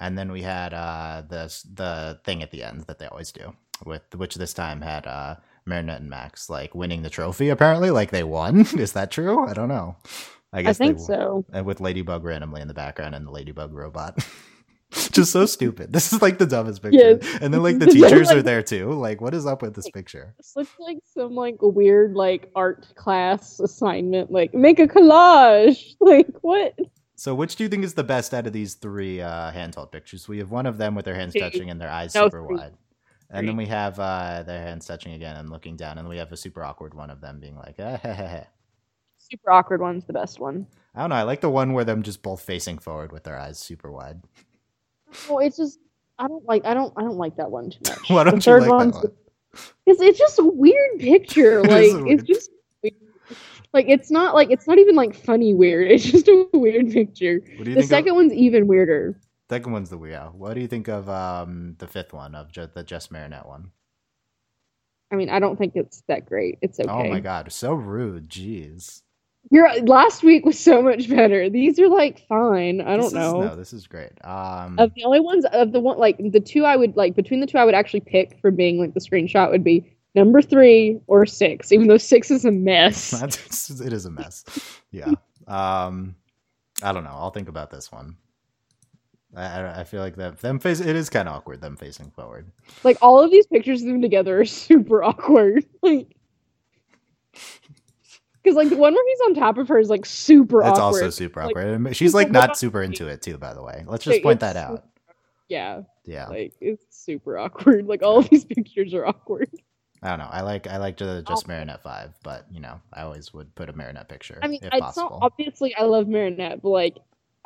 [0.00, 3.54] And then we had uh, the the thing at the end that they always do,
[3.86, 7.48] with which this time had uh, Marinette and Max like winning the trophy.
[7.48, 8.60] Apparently, like they won.
[8.78, 9.46] Is that true?
[9.46, 9.96] I don't know.
[10.52, 11.44] I I guess they think so.
[11.52, 14.24] and with Ladybug randomly in the background and the Ladybug robot.
[15.12, 15.92] Just so stupid.
[15.92, 17.18] This is like the dumbest picture.
[17.20, 17.38] Yes.
[17.42, 18.92] And then like the teachers are there too.
[18.92, 20.34] Like, what is up with this picture?
[20.38, 24.30] This looks like some like weird like art class assignment.
[24.30, 25.94] Like make a collage.
[26.00, 26.78] Like what?
[27.16, 30.28] So, which do you think is the best out of these three uh, handheld pictures?
[30.28, 31.40] We have one of them with their hands Three.
[31.40, 32.56] touching and their eyes No, super three.
[32.56, 32.74] wide.
[33.30, 35.98] And then we have uh, their hands touching again and looking down.
[35.98, 38.44] And we have a super awkward one of them being like, eh, heh, heh, heh.
[39.18, 40.66] Super awkward one's the best one.
[40.94, 41.16] I don't know.
[41.16, 44.22] I like the one where them just both facing forward with their eyes super wide.
[45.28, 45.78] Well, it's just
[46.18, 47.98] I don't like I don't I don't like that one too much.
[48.08, 48.92] Why The don't you third like that one?
[49.86, 51.62] It's it's just a weird picture.
[51.68, 52.50] Like a it's just
[52.82, 52.94] weird.
[53.72, 55.90] like it's not like it's not even like funny weird.
[55.92, 57.40] It's just a weird picture.
[57.56, 59.20] What do you The second of, one's even weirder.
[59.50, 60.28] second one's the yeah.
[60.28, 63.72] What do you think of um, the fifth one of the Just Marinette one?
[65.10, 66.58] I mean, I don't think it's that great.
[66.60, 66.90] It's okay.
[66.90, 68.28] Oh my god, so rude.
[68.28, 69.02] Jeez.
[69.50, 71.48] Your last week was so much better.
[71.48, 72.80] These are like fine.
[72.82, 73.40] I don't is- know.
[73.40, 74.12] no, this is great.
[74.24, 77.40] Um, Of the only ones of the one like the two I would like between
[77.40, 81.00] the two I would actually pick for being like the screenshot would be number three
[81.06, 83.10] or six, even though six is a mess.
[83.20, 84.44] that's, it is a mess.
[84.90, 85.12] Yeah.
[85.46, 86.14] Um,
[86.82, 87.10] I don't know.
[87.14, 88.16] I'll think about this one.
[89.34, 92.10] I, I- I feel like that them face it is kind of awkward them facing
[92.10, 92.50] forward.
[92.84, 95.64] like all of these pictures of them together are super awkward.
[95.82, 96.16] Like
[98.48, 100.82] because like the one where he's on top of her is like super It's awkward.
[100.82, 101.96] also super Like, awkward.
[101.96, 103.38] She's like not super into it too.
[103.38, 104.84] By the way, let's just point that out.
[105.48, 106.28] yeah, Yeah.
[106.28, 107.86] like it's super awkward.
[107.86, 109.50] Like all of these pictures are awkward.
[110.02, 110.28] I don't know.
[110.30, 113.68] I like I like the just Marinette five, but you know I always would put
[113.68, 115.10] a Marinette picture I mean, it's possible.
[115.10, 116.96] not obviously I love Marinette, but like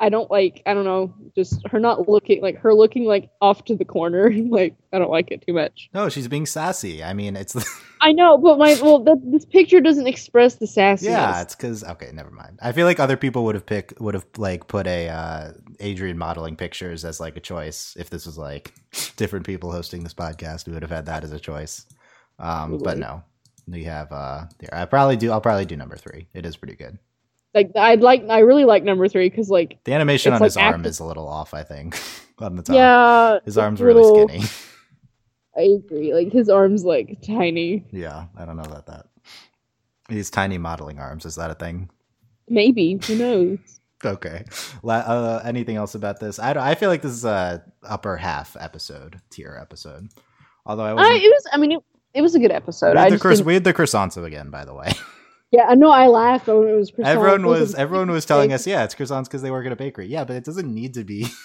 [0.03, 3.63] I don't like I don't know, just her not looking like her looking like off
[3.65, 4.29] to the corner.
[4.49, 5.89] like I don't like it too much.
[5.93, 7.01] No, she's being sassy.
[7.01, 7.55] I mean, it's
[8.01, 11.03] I know, but my well, that, this picture doesn't express the sassiness.
[11.03, 12.59] yeah, it's because okay, never mind.
[12.61, 16.17] I feel like other people would have picked would have like put a uh, Adrian
[16.17, 18.73] modeling pictures as like a choice if this was like
[19.15, 20.67] different people hosting this podcast.
[20.67, 21.85] We would have had that as a choice.
[22.39, 23.23] Um, but no,
[23.69, 24.11] we have.
[24.11, 25.31] uh Here, I probably do.
[25.31, 26.27] I'll probably do number three.
[26.33, 26.99] It is pretty good.
[27.53, 30.57] Like I'd like I really like number three because like The animation on like his
[30.57, 31.53] arm active- is a little off.
[31.53, 31.99] I think
[32.39, 32.75] on the top.
[32.75, 34.43] yeah, his arm's a really skinny.
[35.57, 36.13] I agree.
[36.13, 37.85] Like his arms like tiny.
[37.91, 39.05] yeah, I don't know about that.
[40.09, 41.89] These tiny modeling arms is that a thing?
[42.49, 43.59] Maybe who knows?
[44.05, 44.43] Okay.
[44.83, 46.37] Uh, anything else about this?
[46.37, 50.09] I, don't- I feel like this is a upper half episode tier episode.
[50.65, 51.15] Although I I, wasn't.
[51.23, 51.47] it was.
[51.53, 51.79] I mean, it,
[52.15, 52.95] it was a good episode.
[52.95, 54.91] we, I had the just croiss- didn't- we had the croissants again, by the way.
[55.53, 55.91] Yeah, I know.
[55.91, 56.89] I laughed when it was.
[56.89, 57.05] croissants.
[57.05, 60.07] everyone was everyone was telling us, yeah, it's croissants because they work at a bakery.
[60.07, 61.27] Yeah, but it doesn't need to be.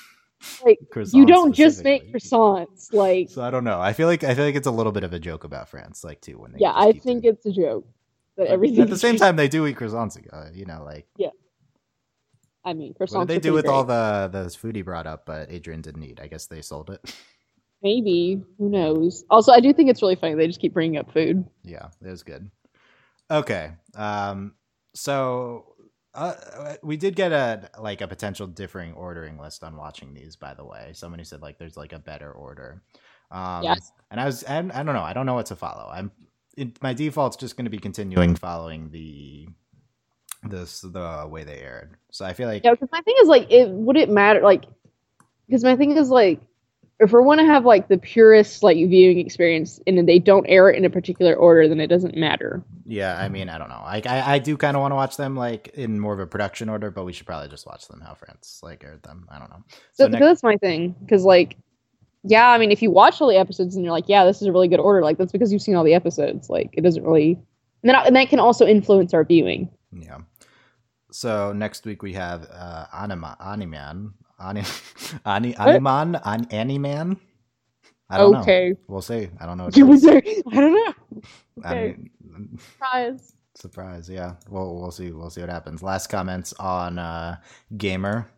[0.65, 2.93] Like, croissants You don't just make croissants.
[2.93, 3.81] Like So I don't know.
[3.81, 6.05] I feel like I feel like it's a little bit of a joke about France,
[6.05, 6.39] like too.
[6.39, 7.85] When they yeah, I think doing- it's a joke.
[8.37, 10.17] That But everything At the same time, they do eat croissants.
[10.33, 11.31] Uh, you know, like yeah.
[12.65, 13.17] I mean, croissants.
[13.17, 16.05] what did they do with all the the food he brought up, but Adrian didn't
[16.05, 16.21] eat?
[16.23, 17.01] I guess they sold it.
[17.83, 19.25] Maybe who knows?
[19.31, 20.37] Also, I do think it's really funny.
[20.37, 21.45] They just keep bringing up food.
[21.65, 22.49] Yeah, it was good.
[23.31, 23.73] Okay.
[23.95, 24.55] Um
[24.95, 25.75] so
[26.15, 30.55] uh, we did get a like a potential differing ordering list on watching these by
[30.55, 30.91] the way.
[30.95, 32.83] Somebody said like there's like a better order.
[33.31, 33.93] Um Yes.
[34.11, 35.89] and I was and I don't know, I don't know what to follow.
[35.93, 36.11] I'm
[36.57, 39.49] it, my default's just going to be continuing following the
[40.43, 41.97] this the way they aired.
[42.11, 44.41] So I feel like Yeah, because my thing is like, it would it matter?
[44.41, 44.65] Like,
[45.47, 46.41] because my thing is like,
[47.01, 50.47] if we want to have like the purest like viewing experience, and then they don't
[50.47, 52.63] air it in a particular order, then it doesn't matter.
[52.87, 53.83] Yeah, I mean, I don't know.
[53.85, 56.27] Like, I, I do kind of want to watch them like in more of a
[56.27, 59.29] production order, but we should probably just watch them how France like aired them.
[59.31, 59.63] I don't know.
[59.93, 60.97] So, So next, that's my thing.
[61.01, 61.57] Because like,
[62.25, 64.49] yeah, I mean, if you watch all the episodes and you're like, yeah, this is
[64.49, 66.51] a really good order, like that's because you've seen all the episodes.
[66.51, 67.39] Like it doesn't really,
[67.83, 69.71] and, then, and that can also influence our viewing.
[69.93, 70.19] Yeah.
[71.13, 74.63] So next week we have uh, Anima, Animan, Ani,
[75.27, 77.19] Ani, Animan, An, Animan.
[78.11, 78.71] I don't okay.
[78.71, 78.77] know.
[78.89, 79.29] We'll see.
[79.39, 79.69] I don't know.
[79.75, 80.95] You would say, I don't know.
[81.65, 81.97] Okay.
[82.57, 83.35] Surprise.
[83.55, 84.09] Surprise.
[84.09, 84.35] Yeah.
[84.49, 85.11] We'll we'll see.
[85.11, 85.83] We'll see what happens.
[85.83, 87.37] Last comments on uh,
[87.77, 88.31] gamer.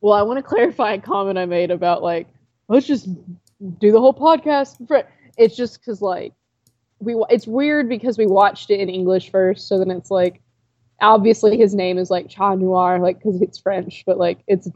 [0.00, 2.28] Well, I want to clarify a comment I made about like
[2.68, 3.08] let's just
[3.78, 4.76] do the whole podcast.
[5.36, 6.34] It's just because like
[7.00, 10.40] we it's weird because we watched it in English first, so then it's like
[11.00, 14.68] obviously his name is like Chat Noir, like because it's French, but like it's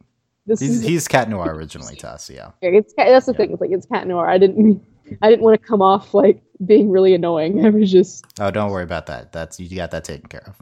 [0.46, 2.50] this he's, is, he's Cat Noir originally to us, yeah.
[2.62, 3.36] It's that's the yeah.
[3.36, 3.52] thing.
[3.52, 4.28] It's like it's Cat Noir.
[4.28, 4.82] I didn't
[5.22, 7.64] I didn't want to come off like being really annoying.
[7.66, 9.32] I was just oh, don't worry about that.
[9.32, 10.60] That's you got that taken care of.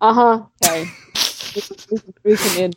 [0.00, 0.42] Uh huh.
[0.64, 0.90] Okay.
[2.24, 2.76] we can end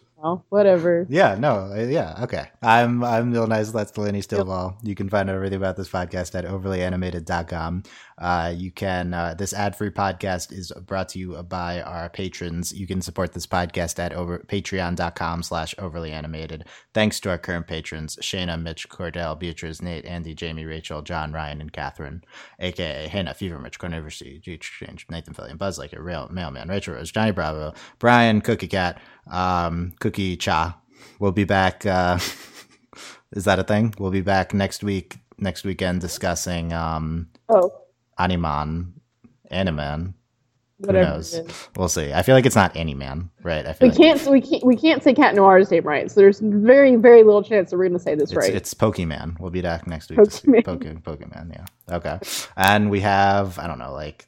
[0.50, 1.06] whatever.
[1.10, 2.48] Yeah, no, uh, yeah, okay.
[2.62, 3.72] I'm I'm Neil Nice.
[3.72, 4.78] That's Delaney Stillwell.
[4.80, 4.88] Yep.
[4.88, 7.84] You can find out everything about this podcast at overlyanimated.com.
[8.18, 12.72] Uh, you can uh, this ad free podcast is brought to you by our patrons.
[12.72, 16.66] You can support this podcast at over patreon.com slash overly animated.
[16.94, 21.62] Thanks to our current patrons Shayna, Mitch, Cordell, Beatrice, Nate, Andy, Jamie, Rachel, John, Ryan,
[21.62, 22.24] and Catherine,
[22.60, 26.96] aka Hannah, Fever, Mitch, Carniversy, G Exchange, Nathan Fillion, Buzz Like a Real Mailman, Rachel
[26.96, 30.80] Rose, Johnny Bravo, Brian, Cookie Cat, um, Cookie Cha.
[31.20, 31.86] We'll be back.
[31.86, 32.20] Uh,
[33.32, 33.94] is that a thing?
[33.98, 37.72] We'll be back next week, next weekend, discussing um, oh
[38.20, 38.92] Animan,
[39.52, 40.14] Animan.
[40.78, 41.70] Whatever Who knows?
[41.78, 42.12] We'll see.
[42.12, 43.66] I feel like it's not Anyman, right?
[43.66, 46.12] I feel we like can't we can't we can't say Cat Noir's name right.
[46.12, 48.54] So there's very very little chance that we're going to say this it's, right.
[48.54, 49.40] It's Pokemon.
[49.40, 50.20] We'll be back next week.
[50.20, 50.64] Pokemon.
[50.64, 51.04] Pokemon.
[51.04, 51.54] Pokemon.
[51.54, 51.96] Yeah.
[51.96, 52.20] Okay.
[52.58, 54.26] And we have I don't know like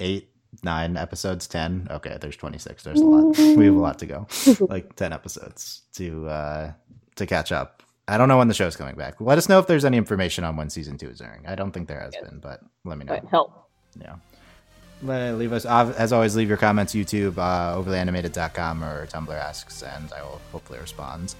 [0.00, 0.30] eight
[0.62, 1.88] nine episodes, ten.
[1.90, 2.82] Okay, there's twenty six.
[2.82, 3.36] There's a lot.
[3.56, 4.26] we have a lot to go.
[4.68, 6.72] like ten episodes to uh
[7.16, 7.82] to catch up.
[8.06, 9.20] I don't know when the show's coming back.
[9.20, 11.46] Let us know if there's any information on when season two is airing.
[11.46, 13.20] I don't think there has been, but let me know.
[13.30, 13.68] help.
[14.00, 14.16] Yeah.
[15.02, 20.22] Leave us, as always, leave your comments YouTube, uh, overlyanimated.com or Tumblr asks, and I
[20.22, 21.34] will hopefully respond.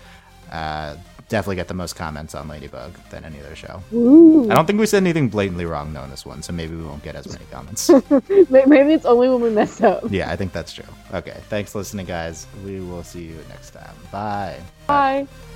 [0.50, 0.96] Uh,
[1.28, 3.82] definitely get the most comments on Ladybug than any other show.
[3.92, 4.50] Ooh.
[4.50, 6.84] I don't think we said anything blatantly wrong though in this one, so maybe we
[6.84, 7.90] won't get as many comments.
[8.50, 10.04] maybe it's only when we mess up.
[10.10, 10.84] Yeah, I think that's true.
[11.12, 12.46] Okay, thanks for listening, guys.
[12.64, 13.94] We will see you next time.
[14.10, 14.60] Bye.
[14.86, 15.26] Bye.
[15.26, 15.47] Bye.